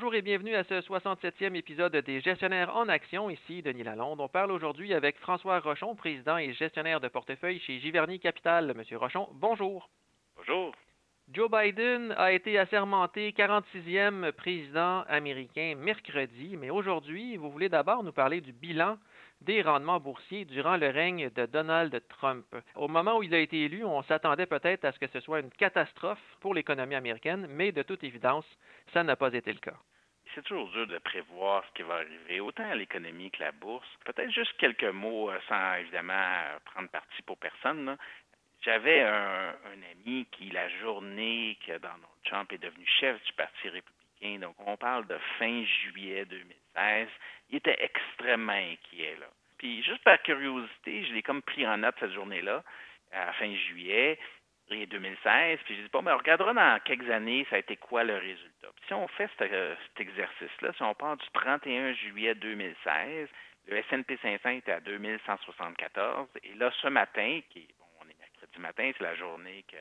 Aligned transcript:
Bonjour 0.00 0.14
et 0.14 0.22
bienvenue 0.22 0.54
à 0.54 0.62
ce 0.62 0.74
67e 0.74 1.56
épisode 1.56 1.96
des 1.96 2.20
Gestionnaires 2.20 2.76
en 2.76 2.88
action. 2.88 3.30
Ici 3.30 3.62
Denis 3.62 3.82
Lalonde. 3.82 4.20
On 4.20 4.28
parle 4.28 4.52
aujourd'hui 4.52 4.94
avec 4.94 5.18
François 5.18 5.58
Rochon, 5.58 5.96
président 5.96 6.38
et 6.38 6.52
gestionnaire 6.52 7.00
de 7.00 7.08
portefeuille 7.08 7.58
chez 7.58 7.80
Giverny 7.80 8.20
Capital. 8.20 8.74
Monsieur 8.76 8.96
Rochon, 8.96 9.28
bonjour. 9.32 9.90
Bonjour. 10.36 10.72
Joe 11.32 11.50
Biden 11.50 12.14
a 12.16 12.30
été 12.30 12.60
assermenté 12.60 13.32
46e 13.32 14.30
président 14.30 15.02
américain 15.08 15.74
mercredi, 15.76 16.56
mais 16.56 16.70
aujourd'hui, 16.70 17.36
vous 17.36 17.50
voulez 17.50 17.68
d'abord 17.68 18.04
nous 18.04 18.12
parler 18.12 18.40
du 18.40 18.52
bilan 18.52 18.98
des 19.40 19.62
rendements 19.62 20.00
boursiers 20.00 20.44
durant 20.44 20.76
le 20.76 20.88
règne 20.88 21.30
de 21.30 21.46
Donald 21.46 22.02
Trump. 22.08 22.46
Au 22.74 22.88
moment 22.88 23.18
où 23.18 23.22
il 23.22 23.34
a 23.34 23.38
été 23.38 23.62
élu, 23.64 23.84
on 23.84 24.02
s'attendait 24.02 24.46
peut-être 24.46 24.84
à 24.84 24.92
ce 24.92 24.98
que 24.98 25.06
ce 25.06 25.20
soit 25.20 25.40
une 25.40 25.50
catastrophe 25.50 26.22
pour 26.40 26.54
l'économie 26.54 26.94
américaine, 26.94 27.46
mais 27.48 27.72
de 27.72 27.82
toute 27.82 28.04
évidence, 28.04 28.46
ça 28.92 29.02
n'a 29.04 29.16
pas 29.16 29.32
été 29.32 29.52
le 29.52 29.60
cas. 29.60 29.76
C'est 30.34 30.44
toujours 30.44 30.68
dur 30.70 30.86
de 30.86 30.98
prévoir 30.98 31.64
ce 31.66 31.72
qui 31.74 31.82
va 31.82 31.94
arriver, 31.94 32.40
autant 32.40 32.68
à 32.68 32.74
l'économie 32.74 33.30
que 33.30 33.42
la 33.42 33.52
bourse. 33.52 33.88
Peut-être 34.04 34.30
juste 34.30 34.52
quelques 34.58 34.84
mots, 34.84 35.30
euh, 35.30 35.38
sans 35.48 35.74
évidemment 35.76 36.42
prendre 36.66 36.88
parti 36.90 37.22
pour 37.22 37.38
personne. 37.38 37.96
J'avais 38.62 39.02
un, 39.02 39.54
ami 39.92 40.26
qui, 40.32 40.50
la 40.50 40.68
journée 40.80 41.56
que 41.66 41.78
Donald 41.78 42.02
Trump 42.24 42.52
est 42.52 42.58
devenu 42.58 42.84
chef 43.00 43.22
du 43.24 43.32
Parti 43.34 43.68
républicain, 43.68 43.97
donc 44.20 44.54
on 44.66 44.76
parle 44.76 45.06
de 45.06 45.18
fin 45.38 45.64
juillet 45.64 46.24
2016, 46.24 47.08
il 47.50 47.56
était 47.56 47.76
extrêmement 47.80 48.52
inquiet. 48.52 49.16
Là. 49.20 49.26
Puis 49.58 49.82
juste 49.82 50.02
par 50.04 50.20
curiosité, 50.22 51.04
je 51.04 51.14
l'ai 51.14 51.22
comme 51.22 51.42
pris 51.42 51.66
en 51.66 51.78
note 51.78 51.96
cette 52.00 52.12
journée-là, 52.12 52.62
à 53.12 53.32
fin 53.34 53.54
juillet 53.54 54.18
et 54.70 54.86
2016. 54.86 55.58
Puis 55.64 55.76
je 55.76 55.82
dis, 55.82 55.88
bon, 55.92 56.02
mais 56.02 56.12
on 56.12 56.18
regardera 56.18 56.52
dans 56.52 56.80
quelques 56.84 57.10
années, 57.10 57.46
ça 57.50 57.56
a 57.56 57.58
été 57.58 57.76
quoi 57.76 58.04
le 58.04 58.16
résultat. 58.16 58.68
Puis 58.76 58.84
si 58.86 58.94
on 58.94 59.08
fait 59.08 59.30
cet, 59.38 59.52
exercice-là, 59.98 60.72
si 60.76 60.82
on 60.82 60.94
part 60.94 61.16
du 61.16 61.26
31 61.32 61.94
juillet 61.94 62.34
2016, 62.34 63.28
le 63.66 63.76
S&P 63.76 64.18
500 64.22 64.48
était 64.50 64.72
à 64.72 64.80
2174. 64.80 66.28
Et 66.42 66.54
là, 66.54 66.70
ce 66.80 66.88
matin, 66.88 67.40
qui 67.50 67.66
bon, 67.78 67.86
on 68.00 68.08
est 68.08 68.18
mercredi 68.18 68.58
matin, 68.58 68.90
c'est 68.96 69.04
la 69.04 69.14
journée 69.14 69.64
que 69.70 69.76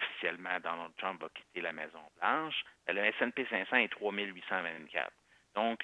officiellement 0.00 0.58
Donald 0.60 0.92
Trump 0.96 1.20
va 1.20 1.28
quitter 1.30 1.60
la 1.60 1.72
Maison-Blanche, 1.72 2.64
le 2.88 3.04
S&P 3.04 3.46
500 3.48 3.76
est 3.76 3.88
3824. 3.88 5.12
Donc, 5.54 5.80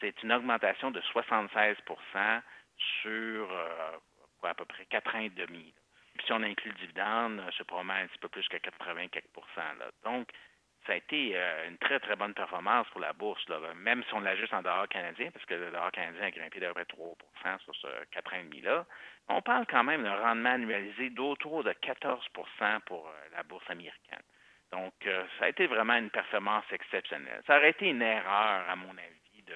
c'est 0.00 0.22
une 0.22 0.32
augmentation 0.32 0.90
de 0.90 1.00
76 1.00 1.76
sur 3.02 3.52
euh, 3.52 3.96
quoi, 4.40 4.50
à 4.50 4.54
peu 4.54 4.64
près 4.64 4.86
4 4.86 5.14
ans 5.14 5.20
et 5.20 5.30
demi. 5.30 5.72
Puis 6.14 6.26
si 6.26 6.32
on 6.32 6.42
inclut 6.42 6.72
le 6.72 6.78
dividende, 6.78 7.42
c'est 7.56 7.66
probablement 7.66 7.98
un 7.98 8.06
petit 8.06 8.18
peu 8.18 8.28
plus 8.28 8.46
que 8.48 8.56
80 8.56 9.08
quelques 9.08 9.28
là. 9.56 9.90
Donc, 10.04 10.28
ça 10.86 10.92
a 10.92 10.96
été 10.96 11.32
euh, 11.34 11.68
une 11.68 11.78
très, 11.78 12.00
très 12.00 12.16
bonne 12.16 12.34
performance 12.34 12.88
pour 12.90 13.00
la 13.00 13.12
bourse, 13.12 13.46
là, 13.48 13.58
même 13.76 14.02
si 14.04 14.14
on 14.14 14.20
l'ajuste 14.20 14.52
en 14.52 14.62
dollars 14.62 14.88
canadiens, 14.88 15.30
parce 15.30 15.44
que 15.44 15.54
le 15.54 15.66
dollar 15.66 15.90
canadien 15.92 16.26
a 16.26 16.30
grimpé 16.30 16.60
d'à 16.60 16.68
peu 16.68 16.74
près 16.74 16.84
3 16.84 17.16
sur 17.64 17.74
ce 17.76 18.04
4 18.10 18.32
ans 18.32 18.36
et 18.36 18.44
demi-là. 18.44 18.86
On 19.28 19.42
parle 19.42 19.66
quand 19.66 19.84
même 19.84 20.02
d'un 20.02 20.16
rendement 20.16 20.50
annualisé 20.50 21.10
d'autour 21.10 21.64
de 21.64 21.72
14% 21.72 22.80
pour 22.86 23.06
euh, 23.06 23.12
la 23.36 23.42
bourse 23.42 23.68
américaine. 23.68 24.22
Donc, 24.72 24.94
ça 25.38 25.44
a 25.44 25.48
été 25.50 25.66
vraiment 25.66 25.96
une 25.96 26.08
performance 26.08 26.64
exceptionnelle. 26.72 27.42
Ça 27.46 27.58
aurait 27.58 27.72
été 27.72 27.90
une 27.90 28.00
erreur, 28.00 28.70
à 28.70 28.74
mon 28.74 28.96
avis, 28.96 29.42
de 29.42 29.54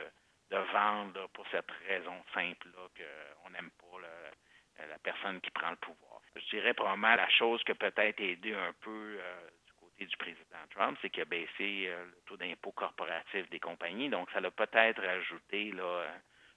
de 0.50 0.56
vendre 0.56 1.28
pour 1.32 1.46
cette 1.50 1.70
raison 1.88 2.14
simple-là 2.34 2.88
qu'on 2.96 3.50
n'aime 3.50 3.70
pas 3.70 3.98
la 4.78 4.98
personne 4.98 5.40
qui 5.40 5.50
prend 5.50 5.70
le 5.70 5.76
pouvoir. 5.76 6.20
Je 6.36 6.56
dirais 6.56 6.74
probablement 6.74 7.14
la 7.14 7.28
chose 7.30 7.62
qui 7.64 7.72
a 7.72 7.74
peut-être 7.74 8.20
aidé 8.20 8.54
un 8.54 8.72
peu 8.80 9.18
euh, 9.18 9.48
du 9.66 9.72
côté 9.72 10.04
du 10.04 10.16
président 10.16 10.65
Trump, 10.76 10.98
c'est 11.00 11.10
qu'il 11.10 11.22
a 11.22 11.26
baissé 11.26 11.86
euh, 11.88 12.04
le 12.04 12.20
taux 12.26 12.36
d'impôt 12.36 12.72
corporatif 12.72 13.48
des 13.50 13.60
compagnies. 13.60 14.08
Donc, 14.08 14.30
ça 14.30 14.38
a 14.38 14.50
peut-être 14.50 15.02
ajouté 15.02 15.72
là, 15.72 16.06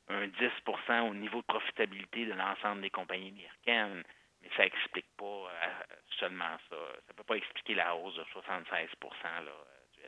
un 0.09 0.27
10% 0.27 1.09
au 1.09 1.13
niveau 1.13 1.41
de 1.41 1.45
profitabilité 1.45 2.25
de 2.25 2.33
l'ensemble 2.33 2.81
des 2.81 2.89
compagnies 2.89 3.29
américaines. 3.29 4.03
Mais 4.41 4.49
ça 4.55 4.63
n'explique 4.63 5.09
pas 5.17 5.25
euh, 5.25 5.49
seulement 6.19 6.57
ça. 6.69 6.75
Ça 6.75 7.11
ne 7.11 7.13
peut 7.15 7.23
pas 7.23 7.35
expliquer 7.35 7.75
la 7.75 7.95
hausse 7.95 8.15
de 8.15 8.23
76% 8.23 8.87
là, 9.23 9.51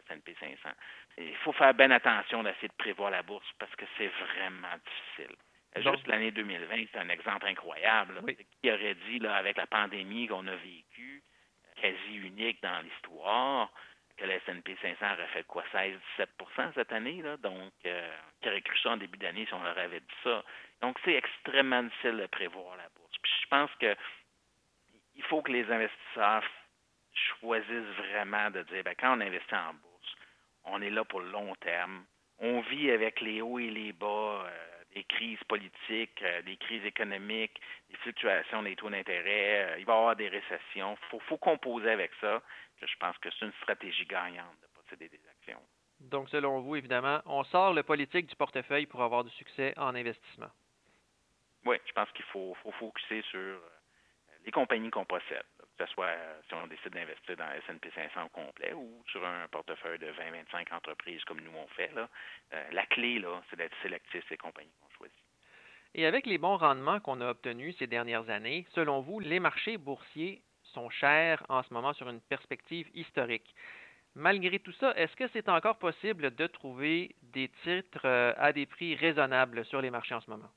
S&P 0.10 0.36
500. 0.40 0.70
Il 1.18 1.36
faut 1.38 1.54
faire 1.54 1.74
bien 1.74 1.92
attention 1.92 2.44
d'essayer 2.44 2.70
de 2.70 2.74
prévoir 2.74 3.12
la 3.12 3.24
bourse 3.24 3.50
parce 3.60 3.76
que 3.76 3.86
c'est 3.98 4.08
vraiment 4.08 4.76
difficile. 4.86 5.36
Juste 5.78 6.08
l'année 6.08 6.32
2020, 6.32 6.86
c'est 6.92 7.00
un 7.00 7.10
exemple 7.10 7.48
incroyable. 7.48 8.22
Qui 8.62 8.72
aurait 8.72 8.96
dit, 9.10 9.20
là, 9.20 9.36
avec 9.36 9.56
la 9.56 9.68
pandémie 9.68 10.28
qu'on 10.28 10.46
a 10.48 10.56
vécue, 10.56 11.24
quasi 11.82 12.16
unique 12.16 12.62
dans 12.62 12.82
l'histoire, 12.82 13.72
que 14.22 14.28
le 14.28 14.34
S&P 14.34 14.78
500 14.82 15.14
aurait 15.14 15.28
fait 15.28 15.44
quoi, 15.48 15.64
16-17% 15.74 16.74
cette 16.76 16.92
année? 16.92 17.22
Là? 17.24 17.38
Donc, 17.38 17.74
euh, 17.86 18.12
qui 18.42 18.50
aurait 18.50 18.62
cru 18.62 18.78
ça 18.80 18.92
en 18.92 18.98
début 18.98 19.18
d'année 19.18 19.46
si 19.48 19.54
on 19.54 19.64
leur 19.64 19.78
avait 19.78 20.00
dit 20.00 20.16
ça? 20.24 20.44
Donc, 20.82 20.98
c'est 21.04 21.16
extrêmement 21.16 21.84
difficile 21.84 22.18
de 22.18 22.28
prévoir 22.28 22.78
la 22.78 22.88
bourse. 22.96 23.18
Puis 23.22 23.32
je 23.42 23.48
pense 23.48 23.72
que 23.80 23.96
il 25.16 25.24
faut 25.24 25.42
que 25.42 25.52
les 25.52 25.70
investisseurs 25.70 26.44
choisissent 27.14 27.98
vraiment 27.98 28.50
de 28.52 28.62
dire, 28.64 28.84
ben, 28.84 28.96
quand 28.98 29.18
on 29.18 29.22
investit 29.22 29.56
en 29.56 29.74
bourse, 29.74 30.16
on 30.66 30.82
est 30.82 30.90
là 30.90 31.04
pour 31.04 31.20
le 31.20 31.32
long 31.32 31.56
terme. 31.56 32.06
On 32.40 32.62
vit 32.62 32.92
avec 32.92 33.22
les 33.22 33.42
hauts 33.42 33.60
et 33.60 33.70
les 33.70 33.92
bas, 33.92 34.46
euh, 34.46 34.81
crises 35.22 35.44
politiques, 35.48 36.22
euh, 36.24 36.42
des 36.42 36.58
crises 36.58 36.84
économiques, 36.84 37.62
des 37.90 37.98
fluctuations 37.98 38.64
des 38.64 38.76
taux 38.76 38.90
d'intérêt. 38.90 39.74
Euh, 39.74 39.80
il 39.80 39.86
va 39.86 39.94
y 39.94 39.98
avoir 39.98 40.16
des 40.16 40.30
récessions. 40.30 40.98
Il 41.14 41.22
faut, 41.22 41.38
composer 41.38 41.92
avec 41.92 42.12
ça. 42.20 42.42
je 42.82 42.96
pense 43.00 43.18
que 43.20 43.30
c'est 43.32 43.46
une 43.46 43.54
stratégie 43.62 44.06
gagnante 44.06 44.56
de 44.62 44.68
posséder 44.74 45.10
des 45.10 45.22
actions. 45.30 45.62
Donc, 46.00 46.30
selon 46.30 46.62
vous, 46.62 46.76
évidemment, 46.76 47.22
on 47.26 47.44
sort 47.44 47.74
le 47.74 47.84
politique 47.84 48.26
du 48.26 48.36
portefeuille 48.36 48.88
pour 48.88 49.04
avoir 49.04 49.24
du 49.24 49.30
succès 49.32 49.74
en 49.78 49.94
investissement. 49.94 50.50
Oui, 51.66 51.78
je 51.86 51.94
pense 51.94 52.10
qu'il 52.14 52.26
faut, 52.26 52.56
faut 52.64 52.72
focuser 52.72 53.22
sur 53.30 53.60
les 54.44 54.52
compagnies 54.52 54.90
qu'on 54.90 55.06
possède 55.06 55.46
que 55.82 55.88
ce 55.88 55.94
soit 55.94 56.06
euh, 56.06 56.40
si 56.48 56.54
on 56.54 56.68
décide 56.68 56.94
d'investir 56.94 57.38
dans 57.38 57.52
S&P 57.52 57.90
500 57.96 58.26
au 58.26 58.30
complet 58.30 58.74
ou 58.74 59.04
sur 59.08 59.26
un 59.26 59.48
portefeuille 59.48 60.00
de 60.00 60.08
20-25 60.08 60.74
entreprises 60.76 61.24
comme 61.24 61.42
nous 61.42 61.52
on 61.56 61.68
fait. 61.70 61.92
Là, 61.96 62.08
euh, 62.54 62.64
la 62.72 62.86
clé, 62.86 63.20
là, 63.20 63.42
c'est 63.50 63.56
d'être 63.56 63.76
sélectif 63.82 64.24
ces 64.30 64.38
compagnies 64.38 64.72
qu'on 64.82 64.96
choisit. 64.98 65.18
Et 65.96 66.06
avec 66.06 66.26
les 66.26 66.38
bons 66.38 66.58
rendements 66.58 67.00
qu'on 67.00 67.20
a 67.22 67.30
obtenus 67.30 67.76
ces 67.78 67.88
dernières 67.88 68.30
années, 68.30 68.66
selon 68.76 69.02
vous, 69.02 69.20
les 69.20 69.40
marchés 69.40 69.78
boursiers 69.78 70.42
sont 70.64 70.90
chers 70.90 71.44
en 71.50 71.64
ce 71.64 71.74
moment 71.74 71.94
sur 71.94 72.10
une 72.10 72.22
perspective 72.22 72.88
historique. 72.94 73.56
Malgré 74.14 74.60
tout 74.60 74.74
ça, 74.74 74.94
est-ce 74.96 75.16
que 75.16 75.28
c'est 75.30 75.50
encore 75.50 75.80
possible 75.80 76.36
de 76.36 76.48
trouver 76.48 77.16
des 77.24 77.50
titres 77.64 78.06
euh, 78.06 78.34
à 78.38 78.54
des 78.54 78.66
prix 78.66 78.96
raisonnables 78.96 79.66
sur 79.66 79.82
les 79.82 79.90
marchés 79.90 80.16
en 80.16 80.22
ce 80.22 80.30
moment? 80.30 80.50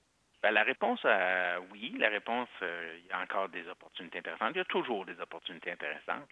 Ben, 0.44 0.50
la 0.50 0.62
réponse, 0.62 1.00
euh, 1.06 1.58
oui. 1.70 1.96
La 1.98 2.10
réponse, 2.10 2.50
euh, 2.60 2.98
il 2.98 3.06
y 3.06 3.12
a 3.12 3.18
encore 3.18 3.48
des 3.48 3.66
opportunités 3.66 4.18
intéressantes. 4.18 4.50
Il 4.54 4.58
y 4.58 4.60
a 4.60 4.66
toujours 4.66 5.06
des 5.06 5.18
opportunités 5.18 5.70
intéressantes. 5.72 6.28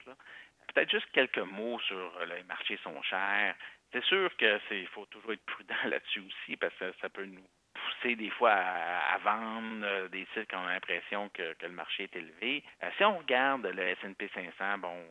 Peut-être 0.74 0.90
juste 0.90 1.10
quelques 1.12 1.38
mots 1.38 1.80
sur 1.80 1.96
euh, 1.96 2.26
les 2.26 2.42
marchés 2.42 2.78
sont 2.84 3.00
chers. 3.00 3.54
C'est 3.90 4.04
sûr 4.04 4.30
qu'il 4.36 4.86
faut 4.88 5.06
toujours 5.06 5.32
être 5.32 5.46
prudent 5.46 5.74
là-dessus 5.86 6.20
aussi 6.20 6.58
parce 6.58 6.74
que 6.74 6.92
ça 7.00 7.08
peut 7.08 7.24
nous 7.24 7.46
pousser 7.72 8.14
des 8.16 8.28
fois 8.28 8.52
à, 8.52 9.16
vendre 9.16 10.08
des 10.08 10.26
titres 10.26 10.46
qui 10.46 10.56
ont 10.56 10.66
l'impression 10.66 11.30
que, 11.30 11.56
le 11.62 11.70
marché 11.70 12.02
est 12.02 12.14
élevé. 12.14 12.62
si 12.98 13.04
on 13.04 13.16
regarde 13.16 13.64
le 13.64 13.82
S&P 13.82 14.30
500, 14.34 14.76
bon, 14.76 15.06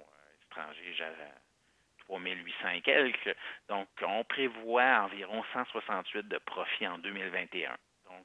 étranger, 0.45 0.94
j'ai 0.95 1.06
3800 2.06 2.69
et 2.69 2.81
quelques. 2.81 3.35
Donc, 3.67 3.88
on 4.03 4.23
prévoit 4.25 5.01
environ 5.06 5.44
168 5.53 6.28
de 6.28 6.38
profit 6.38 6.88
en 6.88 7.00
2021 7.00 7.75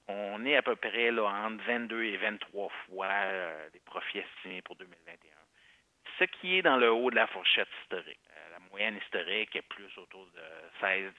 on 0.09 0.45
est 0.45 0.57
à 0.57 0.63
peu 0.63 0.77
près 0.77 1.11
là, 1.11 1.25
entre 1.25 1.65
22 1.65 2.05
et 2.05 2.17
23 2.17 2.71
fois 2.87 3.07
euh, 3.07 3.69
les 3.75 3.81
profits 3.81 4.19
estimés 4.19 4.63
pour 4.63 4.77
2021. 4.77 5.17
Ce 6.19 6.25
qui 6.25 6.57
est 6.59 6.63
dans 6.63 6.77
le 6.77 6.93
haut 6.93 7.11
de 7.11 7.17
la 7.17 7.27
fourchette 7.27 7.69
historique. 7.83 8.21
Euh, 8.31 8.53
la 8.53 8.59
moyenne 8.71 8.97
historique 8.97 9.55
est 9.57 9.63
plus 9.63 9.91
autour 9.99 10.27
de 10.27 10.87
16-17 10.87 11.11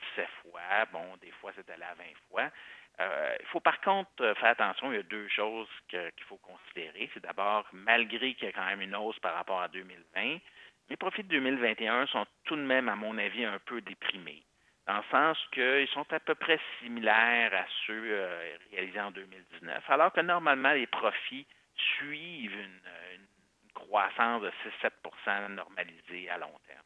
fois. 0.41 0.61
Bon, 0.91 1.17
des 1.21 1.31
fois, 1.31 1.51
c'est 1.55 1.69
allé 1.69 1.83
à 1.83 1.93
20 1.95 2.03
fois. 2.29 2.49
Euh, 2.99 3.35
il 3.39 3.45
faut 3.47 3.59
par 3.59 3.79
contre 3.81 4.33
faire 4.39 4.49
attention, 4.49 4.91
il 4.91 4.95
y 4.95 4.99
a 4.99 5.03
deux 5.03 5.27
choses 5.27 5.67
qu'il 5.87 6.23
faut 6.27 6.37
considérer. 6.37 7.09
C'est 7.13 7.21
d'abord, 7.21 7.67
malgré 7.71 8.33
qu'il 8.33 8.45
y 8.45 8.49
a 8.49 8.53
quand 8.53 8.65
même 8.65 8.81
une 8.81 8.95
hausse 8.95 9.19
par 9.19 9.35
rapport 9.35 9.61
à 9.61 9.67
2020, 9.67 10.39
les 10.89 10.97
profits 10.97 11.23
de 11.23 11.29
2021 11.29 12.07
sont 12.07 12.25
tout 12.45 12.55
de 12.55 12.61
même, 12.61 12.89
à 12.89 12.95
mon 12.95 13.17
avis, 13.19 13.45
un 13.45 13.59
peu 13.59 13.81
déprimés 13.81 14.41
dans 14.87 14.97
le 14.97 15.03
sens 15.11 15.37
qu'ils 15.51 15.87
sont 15.89 16.05
à 16.13 16.19
peu 16.19 16.33
près 16.35 16.59
similaires 16.79 17.53
à 17.53 17.65
ceux 17.85 18.03
euh, 18.05 18.57
réalisés 18.71 19.01
en 19.01 19.11
2019, 19.11 19.83
alors 19.89 20.13
que 20.13 20.21
normalement, 20.21 20.71
les 20.71 20.87
profits 20.87 21.45
suivent 21.75 22.59
une, 22.59 22.79
croissance 23.73 24.41
de 24.41 24.51
6-7% 24.81 25.49
normalisée 25.49 26.29
à 26.31 26.39
long 26.39 26.53
terme. 26.65 26.81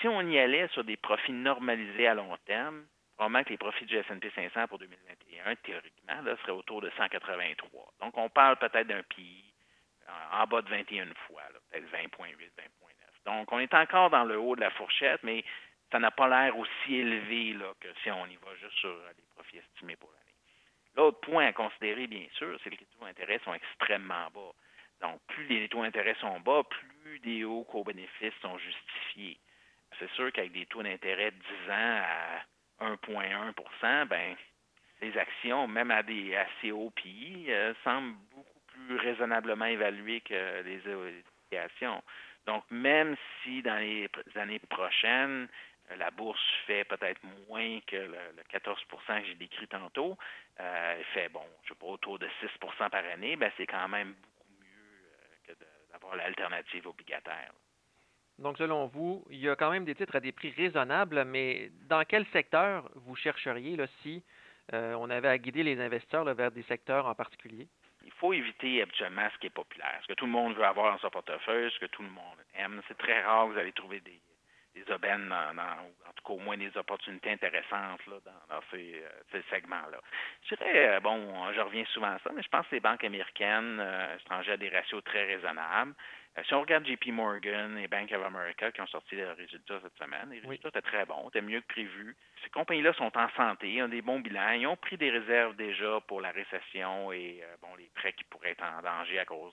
Si 0.00 0.06
on 0.06 0.20
y 0.20 0.38
allait 0.38 0.68
sur 0.68 0.84
des 0.84 0.96
profits 0.96 1.32
normalisés 1.32 2.06
à 2.06 2.14
long 2.14 2.36
terme, 2.46 2.86
probablement 3.16 3.42
que 3.42 3.50
les 3.50 3.56
profits 3.56 3.86
du 3.86 3.96
S&P 3.96 4.30
500 4.32 4.68
pour 4.68 4.78
2021, 4.78 5.56
théoriquement, 5.56 6.22
là, 6.22 6.36
seraient 6.42 6.52
autour 6.52 6.80
de 6.80 6.90
183. 6.96 7.92
Donc, 8.00 8.16
on 8.16 8.28
parle 8.28 8.56
peut-être 8.56 8.86
d'un 8.86 9.02
PI 9.02 9.44
en 10.32 10.46
bas 10.46 10.62
de 10.62 10.68
21 10.68 11.06
fois, 11.26 11.42
peut-être 11.70 11.90
20,8, 11.90 12.36
20,9. 12.36 13.24
Donc, 13.26 13.50
on 13.52 13.58
est 13.58 13.74
encore 13.74 14.10
dans 14.10 14.24
le 14.24 14.38
haut 14.38 14.54
de 14.54 14.60
la 14.60 14.70
fourchette, 14.70 15.22
mais 15.24 15.44
ça 15.92 15.98
n'a 15.98 16.10
pas 16.10 16.26
l'air 16.26 16.58
aussi 16.58 16.94
élevé 16.94 17.52
là, 17.52 17.72
que 17.78 17.88
si 18.02 18.10
on 18.10 18.26
y 18.26 18.36
va 18.36 18.54
juste 18.60 18.76
sur 18.78 18.96
les 19.16 19.24
profits 19.34 19.58
estimés 19.58 19.96
pour 19.96 20.10
l'année. 20.10 20.22
L'autre 20.96 21.20
point 21.20 21.46
à 21.46 21.52
considérer, 21.52 22.06
bien 22.06 22.26
sûr, 22.32 22.58
c'est 22.64 22.70
que 22.70 22.80
les 22.80 22.86
taux 22.86 23.04
d'intérêt 23.04 23.38
sont 23.44 23.54
extrêmement 23.54 24.30
bas. 24.34 24.52
Donc, 25.02 25.20
plus 25.28 25.46
les 25.46 25.68
taux 25.68 25.82
d'intérêt 25.82 26.14
sont 26.20 26.40
bas, 26.40 26.62
plus 26.64 27.18
des 27.20 27.44
hauts 27.44 27.64
co-bénéfices 27.64 28.34
sont 28.40 28.56
justifiés. 28.58 29.38
C'est 29.98 30.10
sûr 30.12 30.32
qu'avec 30.32 30.52
des 30.52 30.66
taux 30.66 30.82
d'intérêt 30.82 31.30
de 31.30 31.36
10 31.66 31.70
ans 31.70 32.02
à 32.80 32.86
1,1% 32.86 34.06
ben 34.06 34.36
les 35.02 35.18
actions, 35.18 35.66
même 35.66 35.90
à 35.90 36.02
des 36.02 36.36
assez 36.36 36.70
hauts 36.70 36.90
PI, 36.90 37.46
euh, 37.48 37.74
semblent 37.82 38.14
beaucoup 38.34 38.60
plus 38.68 38.96
raisonnablement 38.96 39.64
évaluées 39.64 40.20
que 40.20 40.62
les 40.62 40.80
obligations. 40.86 42.02
Donc, 42.46 42.64
même 42.70 43.16
si 43.42 43.62
dans 43.62 43.78
les 43.78 44.08
années 44.36 44.60
prochaines, 44.70 45.48
la 45.96 46.10
bourse 46.10 46.40
fait 46.66 46.84
peut-être 46.84 47.20
moins 47.48 47.80
que 47.86 47.96
le, 47.96 48.42
14% 48.52 49.20
que 49.20 49.26
j'ai 49.26 49.34
décrit 49.34 49.68
tantôt, 49.68 50.16
euh, 50.60 50.94
elle 50.98 51.04
fait, 51.06 51.28
bon, 51.28 51.44
je 51.64 51.70
sais 51.70 51.74
pas, 51.74 51.86
autour 51.86 52.18
de 52.18 52.28
6 52.40 52.48
par 52.58 52.94
année, 53.12 53.36
ben 53.36 53.50
c'est 53.56 53.66
quand 53.66 53.88
même 53.88 54.14
beaucoup 54.14 54.52
mieux 54.60 54.66
euh, 54.68 55.52
que 55.54 55.92
d'avoir 55.92 56.16
l'alternative 56.16 56.86
obligataire. 56.86 57.52
Donc, 58.38 58.58
selon 58.58 58.86
vous, 58.86 59.24
il 59.30 59.38
y 59.38 59.48
a 59.48 59.56
quand 59.56 59.70
même 59.70 59.84
des 59.84 59.94
titres 59.94 60.16
à 60.16 60.20
des 60.20 60.32
prix 60.32 60.50
raisonnables, 60.50 61.24
mais 61.24 61.70
dans 61.88 62.02
quel 62.04 62.26
secteur 62.28 62.90
vous 62.94 63.14
chercheriez 63.14 63.76
là, 63.76 63.86
si 64.02 64.22
on 64.72 65.10
avait 65.10 65.28
à 65.28 65.36
guider 65.36 65.62
les 65.62 65.78
investisseurs 65.78 66.24
vers 66.34 66.50
des 66.50 66.62
secteurs 66.62 67.06
en 67.06 67.14
particulier? 67.14 67.68
Il 68.04 68.12
faut 68.12 68.32
éviter 68.32 68.80
habituellement 68.80 69.28
ce 69.34 69.38
qui 69.38 69.48
est 69.48 69.50
populaire, 69.50 69.98
ce 70.02 70.08
que 70.08 70.14
tout 70.14 70.24
le 70.24 70.32
monde 70.32 70.54
veut 70.54 70.64
avoir 70.64 70.92
dans 70.92 70.98
son 70.98 71.10
portefeuille, 71.10 71.70
ce 71.72 71.78
que 71.78 71.86
tout 71.86 72.02
le 72.02 72.08
monde 72.08 72.38
aime. 72.54 72.80
C'est 72.88 72.96
très 72.96 73.22
rare 73.22 73.46
que 73.46 73.52
vous 73.52 73.58
allez 73.58 73.72
trouver 73.72 74.00
des, 74.00 74.18
des 74.74 74.90
aubaines, 74.92 75.28
dans, 75.28 75.58
en 75.58 76.12
tout 76.14 76.24
cas 76.24 76.32
au 76.32 76.38
moins 76.38 76.56
des 76.56 76.74
opportunités 76.76 77.30
intéressantes 77.30 78.06
là, 78.06 78.16
dans, 78.48 78.60
ces, 78.70 79.02
euh, 79.02 79.08
ces 79.30 79.42
segments-là. 79.50 79.98
Je 80.48 80.54
dirais, 80.54 80.96
euh, 80.96 81.00
bon, 81.00 81.52
je 81.52 81.60
reviens 81.60 81.84
souvent 81.86 82.12
à 82.12 82.18
ça, 82.20 82.30
mais 82.34 82.42
je 82.42 82.48
pense 82.48 82.66
que 82.68 82.74
les 82.74 82.80
banques 82.80 83.04
américaines 83.04 83.78
euh, 83.80 84.16
étrangères 84.16 84.58
des 84.58 84.68
ratios 84.68 85.02
très 85.04 85.24
raisonnables. 85.24 85.94
si 86.46 86.54
on 86.54 86.60
regarde 86.60 86.86
JP 86.86 87.08
Morgan 87.08 87.76
et 87.78 87.88
Bank 87.88 88.10
of 88.12 88.24
America 88.24 88.72
qui 88.72 88.80
ont 88.80 88.86
sorti 88.86 89.16
leurs 89.16 89.36
résultats 89.36 89.80
cette 89.82 89.98
semaine, 89.98 90.30
les 90.30 90.40
résultats 90.40 90.68
étaient 90.68 90.82
très 90.82 91.04
bons, 91.04 91.28
étaient 91.28 91.42
mieux 91.42 91.60
que 91.60 91.68
prévu. 91.68 92.16
Ces 92.42 92.50
compagnies-là 92.50 92.92
sont 92.94 93.16
en 93.16 93.28
santé, 93.30 93.82
ont 93.82 93.88
des 93.88 94.02
bons 94.02 94.20
bilans, 94.20 94.52
ils 94.52 94.66
ont 94.66 94.76
pris 94.76 94.96
des 94.96 95.10
réserves 95.10 95.54
déjà 95.56 96.00
pour 96.06 96.20
la 96.20 96.30
récession 96.30 97.12
et 97.12 97.42
bon 97.60 97.74
les 97.76 97.90
prêts 97.94 98.12
qui 98.12 98.24
pourraient 98.24 98.50
être 98.50 98.64
en 98.64 98.82
danger 98.82 99.18
à 99.18 99.24
cause 99.24 99.52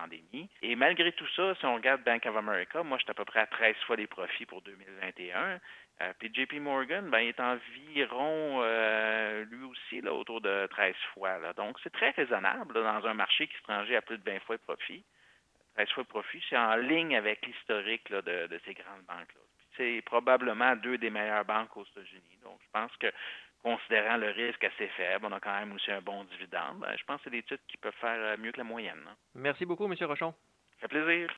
pandémie. 0.00 0.48
Et 0.62 0.76
malgré 0.76 1.12
tout 1.12 1.26
ça, 1.34 1.54
si 1.56 1.66
on 1.66 1.74
regarde 1.74 2.02
Bank 2.04 2.24
of 2.26 2.36
America, 2.36 2.82
moi, 2.82 2.98
j'étais 2.98 3.10
à 3.10 3.14
peu 3.14 3.24
près 3.24 3.40
à 3.40 3.46
13 3.46 3.74
fois 3.86 3.96
les 3.96 4.06
profits 4.06 4.46
pour 4.46 4.62
2021. 4.62 5.60
Euh, 6.00 6.12
puis 6.18 6.30
JP 6.32 6.54
Morgan, 6.60 7.10
ben, 7.10 7.20
il 7.20 7.28
est 7.28 7.40
environ, 7.40 8.60
euh, 8.62 9.44
lui 9.46 9.64
aussi, 9.64 10.00
là, 10.00 10.14
autour 10.14 10.40
de 10.40 10.66
13 10.70 10.94
fois. 11.12 11.52
Donc, 11.54 11.76
c'est 11.82 11.92
très 11.92 12.10
raisonnable 12.10 12.74
dans 12.74 13.06
un 13.06 13.14
marché 13.14 13.48
qui 13.48 13.56
se 13.56 13.66
rangeait 13.66 13.96
à 13.96 14.02
plus 14.02 14.18
de 14.18 14.30
20 14.30 14.38
fois 14.40 14.54
le 14.54 14.74
profit. 14.74 15.04
13 15.74 15.88
fois 15.90 16.02
le 16.02 16.08
profit, 16.08 16.42
c'est 16.48 16.56
en 16.56 16.76
ligne 16.76 17.16
avec 17.16 17.44
l'historique 17.46 18.10
de, 18.10 18.46
de, 18.46 18.60
ces 18.64 18.74
grandes 18.74 19.02
banques-là. 19.08 19.40
C'est 19.76 20.02
probablement 20.06 20.74
deux 20.76 20.98
des 20.98 21.10
meilleures 21.10 21.44
banques 21.44 21.76
aux 21.76 21.84
États-Unis. 21.84 22.38
Donc, 22.42 22.58
je 22.64 22.70
pense 22.72 22.96
que 22.96 23.12
considérant 23.62 24.16
le 24.16 24.30
risque 24.30 24.64
assez 24.64 24.88
faible, 24.88 25.26
on 25.26 25.32
a 25.32 25.40
quand 25.40 25.58
même 25.58 25.72
aussi 25.72 25.90
un 25.90 26.00
bon 26.00 26.24
dividende. 26.24 26.78
Ben, 26.80 26.94
je 26.96 27.04
pense 27.04 27.18
que 27.18 27.24
c'est 27.24 27.30
des 27.30 27.42
titres 27.42 27.64
qui 27.66 27.76
peuvent 27.76 27.92
faire 28.00 28.18
euh, 28.18 28.36
mieux 28.38 28.52
que 28.52 28.58
la 28.58 28.64
moyenne. 28.64 29.04
Merci 29.34 29.66
beaucoup, 29.66 29.84
M. 29.84 29.94
Rochon. 30.02 30.32
Ça 30.80 30.88
fait 30.88 31.00
plaisir. 31.00 31.26